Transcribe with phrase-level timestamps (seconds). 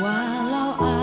[0.00, 0.12] 哇，
[0.52, 0.97] 老爱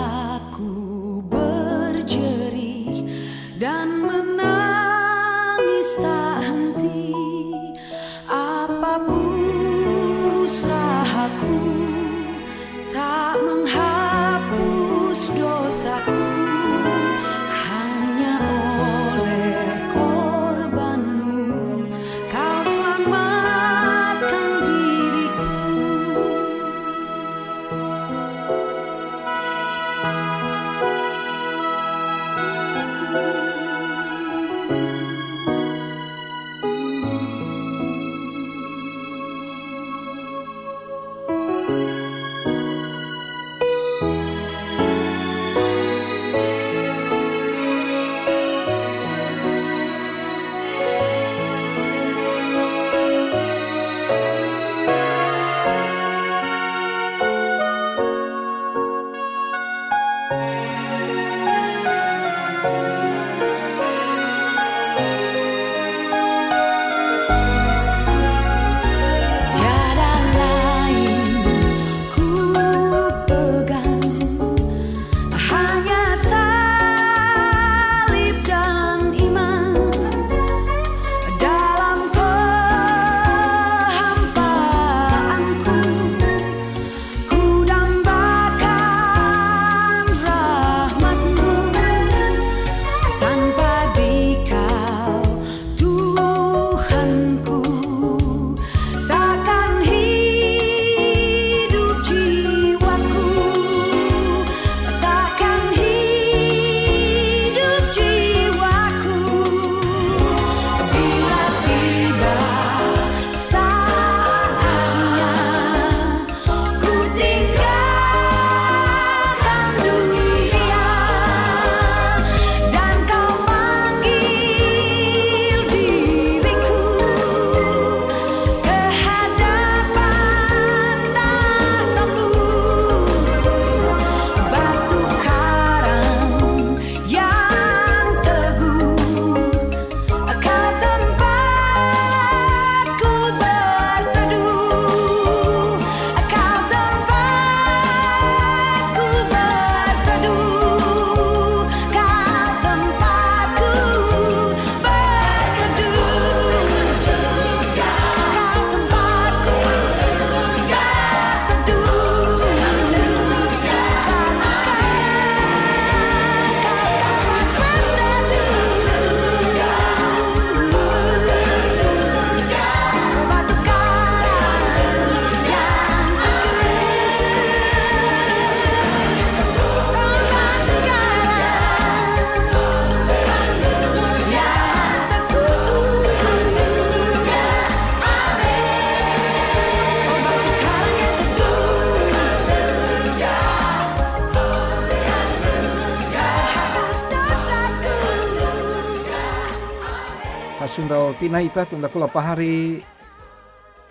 [201.36, 202.80] Tina ita tunda kula pahari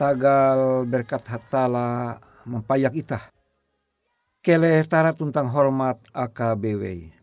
[0.02, 3.30] tagal berkat hatala mempayak ita.
[4.42, 7.14] Kele tara tentang hormat AKBW.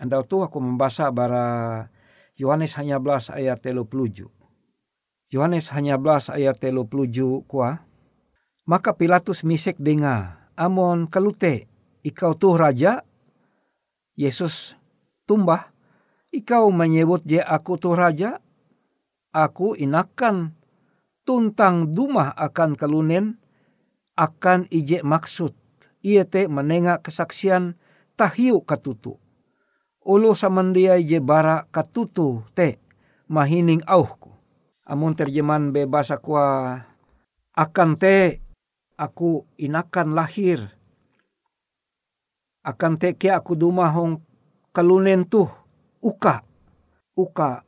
[0.00, 1.48] Anda tuh aku membaca bara
[2.40, 4.32] Yohanes hanya belas ayat telu peluju.
[5.36, 7.84] Yohanes hanya belas ayat telu peluju kuah.
[8.64, 11.68] Maka Pilatus misek denga, amon kalute,
[12.00, 13.04] ikau tuh raja.
[14.16, 14.80] Yesus
[15.28, 15.68] tumbah,
[16.32, 18.40] ikau menyebut je aku tuh raja.
[19.38, 20.58] Aku inakan
[21.22, 23.38] tuntang dumah akan kelunen
[24.18, 25.54] akan ije maksud.
[26.02, 27.78] Ia te menengah kesaksian
[28.18, 29.22] tahiu katutu
[30.08, 32.80] ulu samandia je bara katutu te
[33.28, 34.32] mahining auhku.
[34.88, 36.40] Amun terjemahan bebas aku
[37.52, 38.40] akan te
[38.96, 40.72] aku inakan lahir.
[42.64, 44.24] Akan te ke aku dumahong
[44.72, 45.52] kalunen tuh
[46.00, 46.40] uka.
[47.12, 47.67] Uka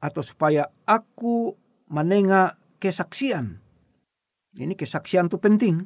[0.00, 1.54] atau supaya aku
[1.92, 3.60] menengah kesaksian.
[4.56, 5.84] Ini kesaksian tuh penting.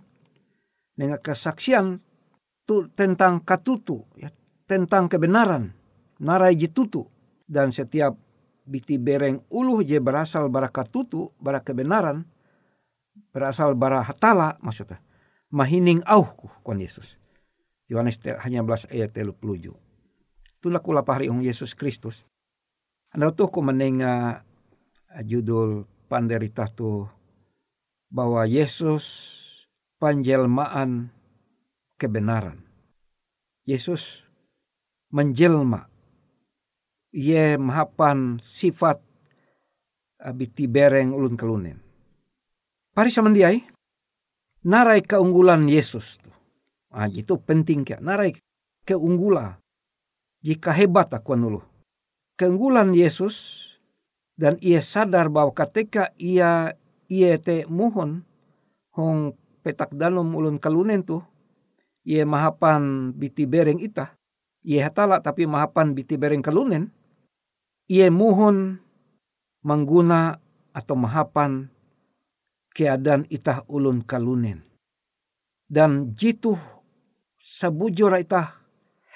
[0.95, 1.99] Dengan kesaksian
[2.63, 4.31] tuh tentang katutu, ya,
[4.65, 5.75] tentang kebenaran.
[6.23, 7.11] Narai jitutu
[7.45, 8.15] dan setiap
[8.65, 12.25] biti bereng uluh je berasal bara katutu bara kebenaran
[13.31, 15.05] berasal bara hatala maksudnya
[15.53, 17.21] mahining auhku kon Yesus.
[17.93, 19.77] Yohanes hanya belas ayat telu peluju
[20.57, 22.25] itulah kula pahari ong Yesus Kristus
[23.15, 24.43] anda tuh ku menenga
[25.23, 27.07] judul panderita tuh
[28.11, 29.07] bahwa Yesus
[30.03, 31.15] panjelmaan
[31.95, 32.59] kebenaran
[33.65, 34.27] Yesus
[35.15, 35.87] menjelma
[37.15, 38.99] ye mahapan sifat
[40.19, 41.79] abiti bereng ulun kelunen.
[42.91, 43.63] Pari samandiai,
[44.67, 46.19] narai keunggulan Yesus.
[46.91, 48.35] Ah, itu penting ya, narai
[48.87, 49.59] keunggulan.
[50.45, 51.74] Jika hebat aku nulu.
[52.35, 53.67] Keunggulan Yesus
[54.35, 56.75] dan ia sadar bahwa ketika ia
[57.07, 58.27] ia te muhon
[58.95, 61.23] hong petak dalum ulun kalunen tu
[62.03, 64.19] ia mahapan biti bereng ita
[64.67, 66.91] ia hatala tapi mahapan biti bereng kalunen
[67.87, 68.83] ia muhun
[69.65, 70.43] mengguna
[70.75, 71.71] atau mahapan
[72.75, 74.67] keadaan itah ulun kalunen.
[75.65, 76.59] Dan jitu
[77.39, 78.61] sabujur itah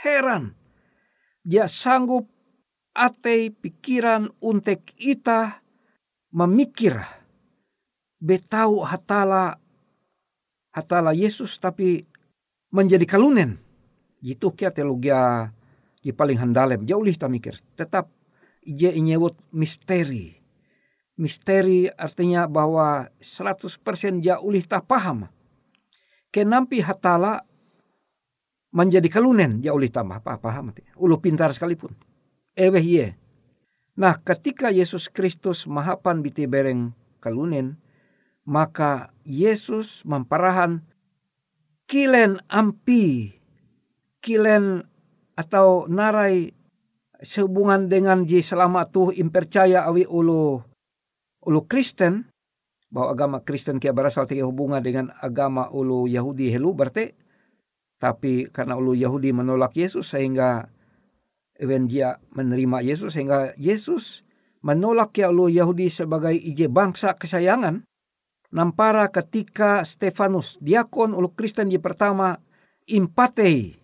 [0.00, 0.55] heran.
[1.43, 2.31] Dia sanggup
[2.99, 5.62] ate pikiran untuk itah
[6.35, 6.99] memikir
[8.19, 9.62] betau hatala
[10.75, 12.03] hatala Yesus tapi
[12.75, 13.62] menjadi kalunen.
[14.19, 15.55] Jitu kia teologia
[16.03, 17.55] di paling handalem jauh lih mikir.
[17.79, 18.11] Tetap
[18.67, 20.35] je nyebut misteri.
[21.19, 25.27] Misteri artinya bahwa 100% ja ulih tak paham.
[26.31, 27.43] Kenampi hatala
[28.75, 30.75] menjadi kalunen ja ulih tambah apa paham.
[30.99, 32.07] Ulu pintar sekalipun.
[32.58, 33.06] Eweh ye.
[33.94, 36.90] Nah ketika Yesus Kristus mahapan biti bereng
[37.22, 37.78] kalunen.
[38.49, 40.82] Maka Yesus memparahan
[41.87, 43.38] kilen ampi.
[44.19, 44.82] Kilen
[45.38, 46.50] atau narai
[47.22, 50.58] sehubungan dengan ji selama tuh impercaya awi ulu
[51.46, 52.26] ulu Kristen
[52.88, 57.14] bahwa agama Kristen kia berasal tiga hubungan dengan agama ulu Yahudi helu berarti
[57.99, 60.70] tapi karena ulu Yahudi menolak Yesus sehingga
[61.58, 64.22] even dia menerima Yesus sehingga Yesus
[64.62, 67.82] menolak ya ulu Yahudi sebagai ije bangsa kesayangan
[68.55, 72.38] nampara ketika Stefanus diakon ulu Kristen di pertama
[72.88, 73.77] impatei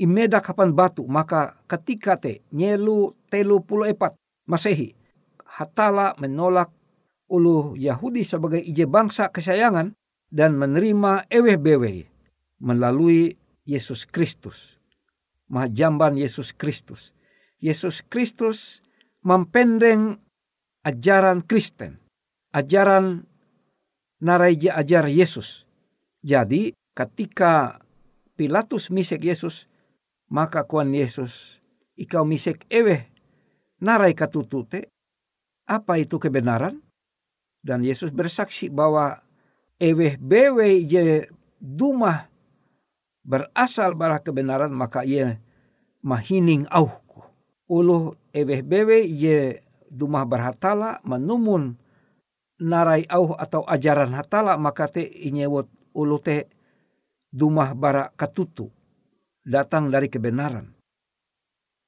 [0.00, 4.16] imeda kapan batu maka ketika te nyelu telu puluh epat
[4.48, 4.96] masehi
[5.44, 6.72] hatala menolak
[7.28, 9.92] ulu Yahudi sebagai ije bangsa kesayangan
[10.32, 12.08] dan menerima eweh bewe
[12.62, 13.36] melalui
[13.68, 14.79] Yesus Kristus
[15.50, 17.10] mahjamban Yesus Kristus
[17.58, 18.80] Yesus Kristus
[19.26, 20.22] mempendeng
[20.86, 21.98] ajaran Kristen
[22.54, 23.26] ajaran
[24.22, 25.68] naraija ajar Yesus
[26.24, 27.82] jadi ketika
[28.40, 29.68] Pilatus misek Yesus
[30.30, 31.58] maka kuan Yesus,
[31.98, 33.10] ikau misek ewe
[33.82, 34.88] narai katutute.
[35.66, 36.82] Apa itu kebenaran?
[37.60, 39.20] Dan Yesus bersaksi bahwa
[39.76, 41.28] ewe bewe je
[41.60, 42.29] dumah
[43.24, 45.38] berasal bara kebenaran maka ia
[46.04, 47.24] mahining auhku.
[47.70, 51.78] Ulu ewe bewe je dumah berhatala menumun
[52.60, 56.50] narai auh atau ajaran hatala maka te inyewot ulu te
[57.30, 58.68] dumah bara katutu
[59.46, 60.74] datang dari kebenaran.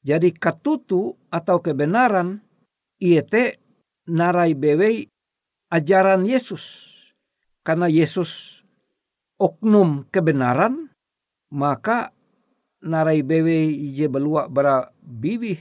[0.02, 2.42] Jadi katutu atau kebenaran
[2.98, 3.62] iete
[4.10, 5.06] narai bewe
[5.70, 6.90] ajaran Yesus.
[7.62, 8.62] Karena Yesus
[9.38, 10.91] oknum kebenaran,
[11.52, 12.16] maka
[12.80, 15.60] narai bewe je belua bara bibih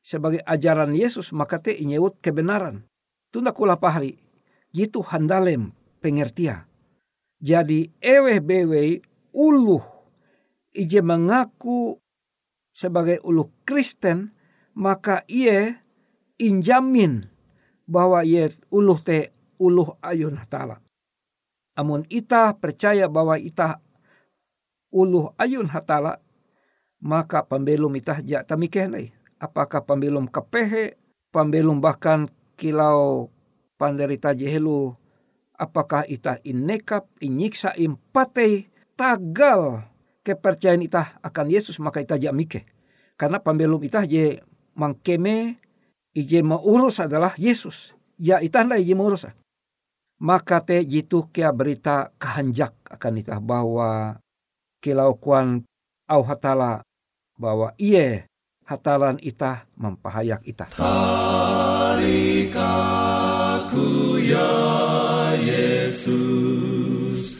[0.00, 2.88] sebagai ajaran Yesus maka te inyewut kebenaran.
[3.28, 4.16] tunda kula pahari
[4.72, 6.68] gitu handalem pengertia.
[7.38, 9.84] Jadi ewe bewe uluh
[10.74, 12.00] ije mengaku
[12.74, 14.34] sebagai uluh Kristen
[14.74, 15.78] maka ia
[16.38, 17.30] injamin
[17.86, 20.82] bahwa ia uluh te uluh ayun hatala.
[21.78, 23.78] Amun ita percaya bahwa ita
[24.92, 26.20] uluh ayun hatala
[26.98, 29.14] maka pembelum ita ja tamikenai.
[29.38, 30.98] Apakah pembelum kepehe,
[31.30, 32.26] pembelum bahkan
[32.58, 33.30] kilau
[33.78, 34.98] panderita jehelu
[35.54, 39.86] apakah ita inekap inyiksa impate tagal
[40.26, 42.66] kepercayaan ita akan Yesus maka ita jamike.
[43.18, 44.42] Karena pembelum ita je
[44.74, 45.58] mangkeme
[46.14, 47.94] ije maurus adalah Yesus.
[48.18, 49.26] Ya ita anda ije maurus.
[50.18, 54.18] Maka te jitu kia berita kehanjak akan ita bahwa
[54.78, 55.64] kilau kuan
[56.08, 56.82] au hatala
[57.38, 58.26] bahwa iye
[58.68, 60.66] hatalan ita mempahayak ita.
[60.76, 62.18] Tarikaku
[64.20, 64.52] ya
[65.40, 67.38] Yesus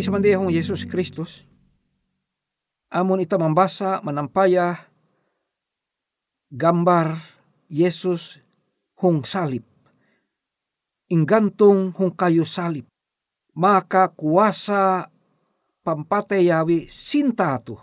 [0.00, 1.44] Pahari semandehong Yesus Kristus.
[2.88, 4.88] Amun ita membaca menampaya
[6.48, 7.20] gambar
[7.68, 8.40] Yesus
[8.96, 9.60] hung salib.
[11.04, 12.88] Inggantung hung kayu salib.
[13.52, 15.12] Maka kuasa
[15.84, 17.76] pampate yawi sinta tu.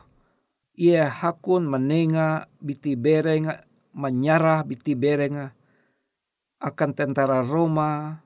[0.74, 3.62] Ia hakun menenga biti berenga
[3.94, 5.54] menyarah biti berenga
[6.66, 8.26] akan tentara Roma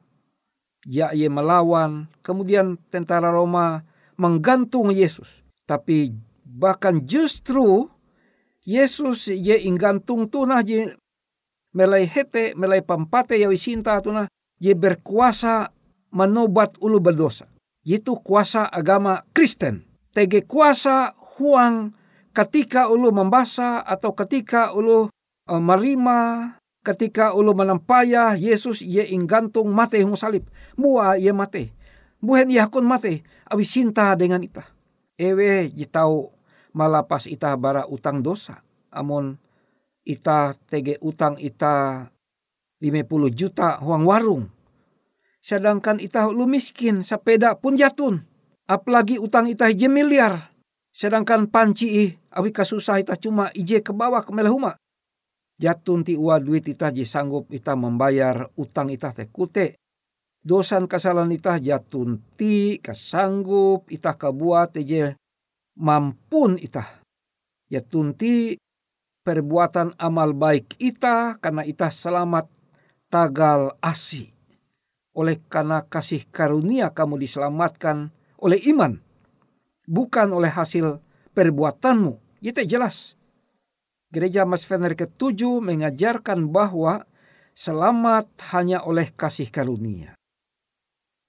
[0.86, 3.86] ya ia melawan, kemudian tentara Roma
[4.18, 5.30] menggantung Yesus.
[5.66, 6.14] Tapi
[6.46, 7.90] bahkan justru
[8.62, 10.94] Yesus ye inggantung tunah je
[11.74, 14.28] melai hete melai pampate yawi sinta tunah
[14.62, 15.74] ye berkuasa
[16.14, 17.50] menobat ulu berdosa.
[17.82, 19.90] Itu kuasa agama Kristen.
[20.14, 21.96] Tege kuasa huang
[22.36, 30.02] ketika ulu membasa atau ketika ulu uh, marima ketika ulu menampaya Yesus ye inggantung mate
[30.02, 30.46] hung salib.
[30.78, 31.74] Mua ye mate.
[32.22, 33.26] Buhen ye hakun mate.
[33.50, 34.68] Awi sinta dengan ita.
[35.18, 36.34] Ewe jitau
[36.74, 38.62] malapas ita bara utang dosa.
[38.92, 39.38] Amon
[40.04, 42.10] ita tege utang ita
[42.82, 44.50] 50 juta huang warung
[45.42, 48.22] Sedangkan itah lu miskin, sepeda pun jatun.
[48.70, 50.54] Apalagi utang itah ije miliar.
[50.94, 54.78] Sedangkan panci awi kasusah itah cuma ije ke bawah ke melehuma.
[55.62, 59.78] Jatun ti ua duit itah je sanggup itah membayar utang itah teh kute.
[60.42, 65.14] Dosan kesalahan itah jatun ti kasanggup itah kebuat je
[65.78, 67.06] mampun itah.
[67.70, 68.58] Jatun ti
[69.22, 72.50] perbuatan amal baik itah karena itah selamat
[73.14, 74.34] tagal asih
[75.14, 78.10] oleh karena kasih karunia kamu diselamatkan
[78.42, 78.98] oleh iman,
[79.86, 80.98] bukan oleh hasil
[81.38, 82.42] perbuatanmu.
[82.42, 83.14] Itu jelas.
[84.12, 87.08] Gereja Mas Fener ke-7 mengajarkan bahwa
[87.56, 90.20] selamat hanya oleh kasih karunia.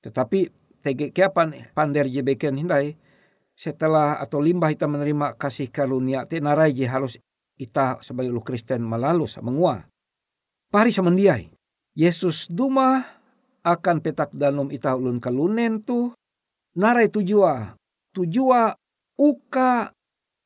[0.02, 0.50] Tetapi
[0.82, 2.98] TG kiapan pander jebeken hindai
[3.54, 7.22] setelah atau limbah kita menerima kasih karunia te narai je harus
[7.54, 9.86] kita sebagai lu Kristen malalus mengua.
[10.66, 11.54] Pari semendiai.
[11.94, 13.04] Yesus duma
[13.62, 16.10] akan petak danum ita ulun kalunen tu
[16.74, 17.78] narai tujua
[18.10, 18.74] tujua
[19.14, 19.94] uka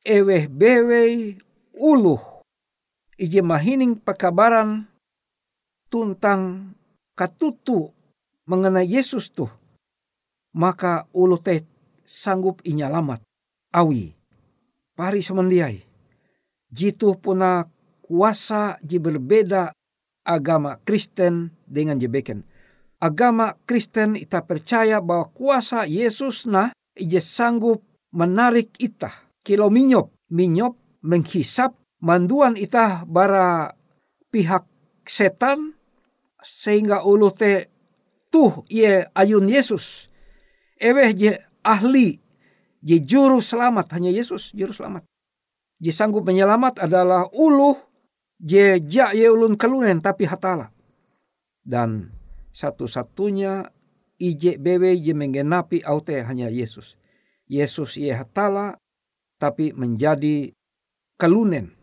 [0.05, 1.33] eweh bewe
[1.77, 2.19] uluh.
[3.17, 4.85] Ije mahining pekabaran
[5.89, 6.73] tuntang
[7.17, 7.89] katutu
[8.45, 9.49] mengenai Yesus tuh.
[10.53, 11.65] Maka ulu teh
[12.05, 13.21] sanggup inyalamat
[13.73, 14.13] awi
[14.93, 15.81] pari semendiai.
[16.67, 17.65] Jitu puna
[18.03, 19.73] kuasa ji berbeda
[20.27, 22.43] agama Kristen dengan jebeken
[22.97, 29.13] agama Kristen ita percaya bahwa kuasa Yesus na ije sanggup menarik ita
[29.45, 30.73] kilo minyop minyop
[31.07, 33.71] menghisap manduan ita bara
[34.27, 34.67] pihak
[35.07, 35.79] setan
[36.43, 37.71] sehingga ulu te
[38.27, 40.11] tuh ye ayun Yesus.
[40.77, 41.31] Eweh je
[41.63, 42.19] ahli
[42.83, 45.07] je juru selamat hanya Yesus juru selamat.
[45.79, 47.79] Je sanggup menyelamat adalah ulu
[48.37, 50.75] je ja ye ulun kelunen tapi hatala.
[51.63, 52.11] Dan
[52.51, 53.67] satu-satunya
[54.19, 56.99] ije bewe je menggenapi aute hanya Yesus.
[57.47, 58.75] Yesus ia hatala
[59.37, 60.56] tapi menjadi
[61.17, 61.73] kelunen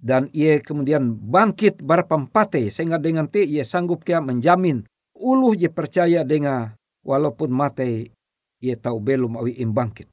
[0.00, 4.86] dan ia kemudian bangkit berpampate sehingga dengan te ia sanggup kia menjamin
[5.18, 8.14] uluh je percaya dengan walaupun mate
[8.62, 10.08] ia tahu belum awi im bangkit.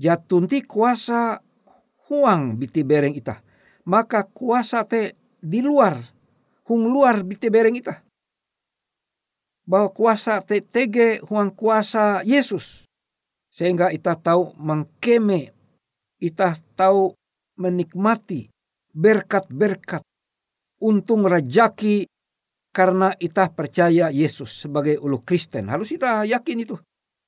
[0.00, 1.40] Jatunti kuasa
[2.08, 3.40] huang biti bereng ita.
[3.88, 5.96] Maka kuasa te di luar,
[6.68, 8.04] hung luar biti bereng ita
[9.70, 12.82] bahwa kuasa TTG huang kuasa Yesus.
[13.54, 15.54] Sehingga kita tahu mengkeme,
[16.18, 17.14] kita tahu
[17.60, 18.48] menikmati
[18.90, 20.02] berkat-berkat
[20.80, 22.08] untung rajaki
[22.72, 25.68] karena kita percaya Yesus sebagai ulu Kristen.
[25.68, 26.76] Harus kita yakin itu.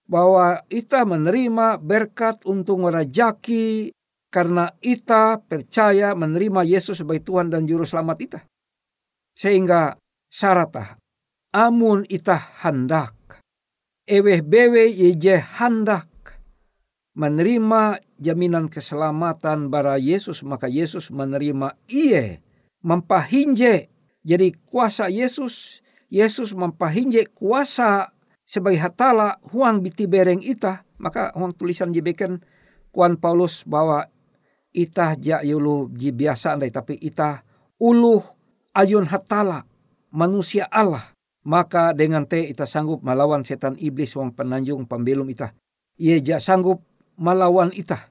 [0.02, 3.94] Bahwa kita menerima berkat untung rajaki
[4.32, 8.40] karena kita percaya menerima Yesus sebagai Tuhan dan Juru Selamat kita.
[9.36, 9.94] Sehingga
[10.32, 10.98] syaratah
[11.52, 13.14] amun itah handak.
[14.02, 16.11] Eweh bewe yeje handak
[17.12, 21.76] menerima jaminan keselamatan bara Yesus maka Yesus menerima.
[21.88, 22.40] Iye
[22.82, 23.88] mempahinje.
[24.22, 28.12] Jadi kuasa Yesus Yesus mempahinje kuasa
[28.44, 30.84] sebagai hatala huang biti bereng ita.
[31.00, 32.44] Maka huang tulisan jebeken
[32.94, 34.06] kuan Paulus bahwa
[34.70, 37.42] itah ja yulu biasa andai tapi itah
[37.80, 38.22] uluh
[38.76, 39.64] ayun hatala
[40.12, 41.10] manusia Allah.
[41.42, 45.58] Maka dengan te ita sanggup melawan setan iblis wong penanjung pembelum ita.
[45.98, 46.86] Ia ja sanggup
[47.18, 48.08] melawan ita.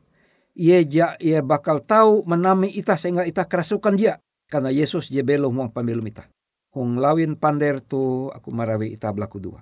[0.58, 4.20] Ia ja ia bakal tahu menami ita sehingga ita kerasukan dia.
[4.52, 6.28] Karena Yesus je belum wong pembelum ita.
[6.76, 9.60] Hong lawin pander tu aku marawi ita belaku dua.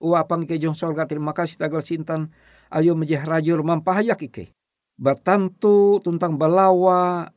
[0.00, 2.32] Ua pang ke jong sorga terima kasih tagal sintan
[2.72, 4.54] ayo mejeh rajur mampahayak ike.
[4.96, 7.28] Batantu tentang balawa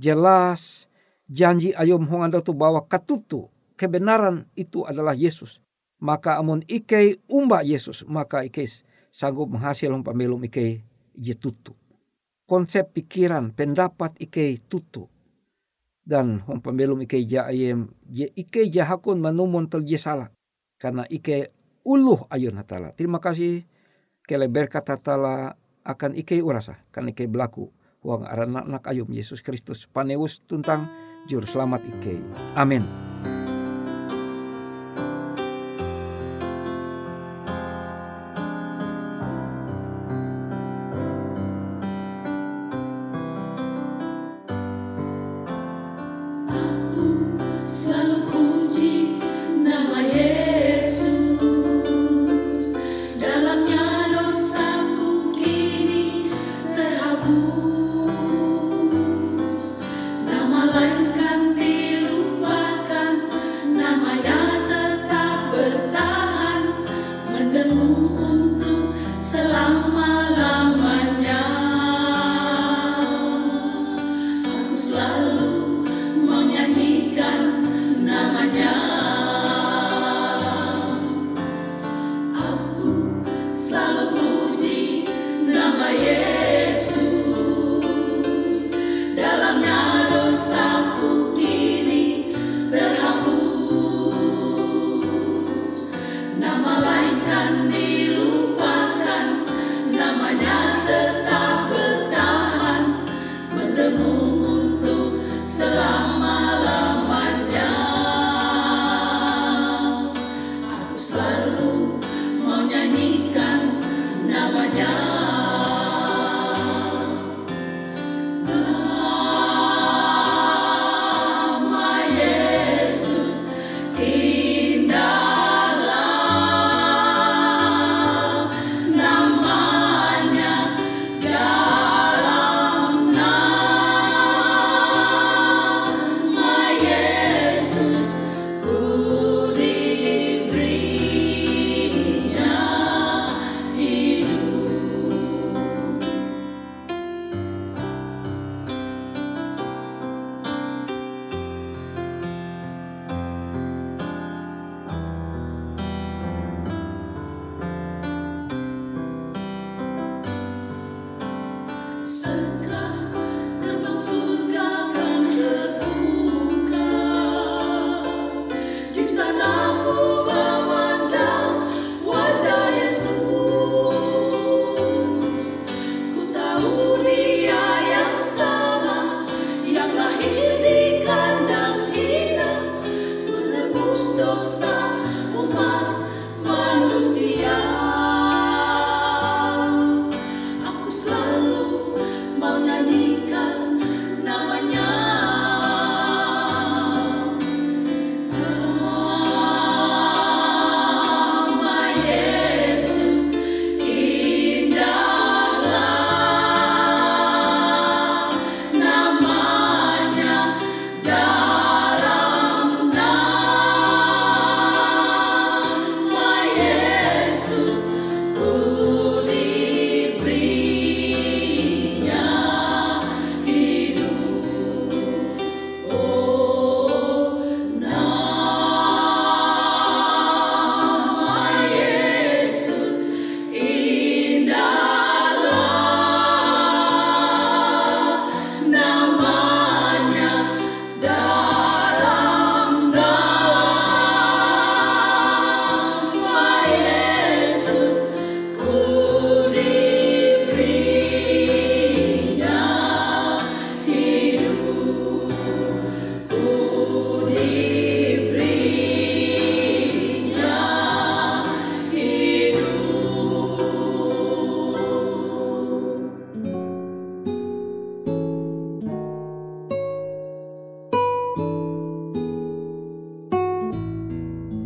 [0.00, 0.88] jelas
[1.28, 5.62] janji ayo hong anda tu bawa katutu kebenaran itu adalah Yesus.
[6.02, 8.66] Maka amun ike umba Yesus, maka ike
[9.12, 10.82] sanggup menghasil pembelum ike
[11.16, 11.74] je tutu.
[12.48, 15.04] Konsep pikiran, pendapat ike tutu.
[16.08, 20.32] Dan hom pembelum ike ja ayem, je ike hakun manumun tel je salah.
[20.80, 21.52] Karena ike
[21.84, 22.92] uluh ayun hatala.
[22.96, 23.64] Terima kasih
[24.28, 25.56] kele berkat hatala
[25.88, 27.72] akan ike urasa kan ike belaku
[28.04, 30.84] huang aran anak ayum Yesus Kristus panewus tuntang
[31.24, 32.20] juru selamat ike.
[32.52, 33.07] Amin.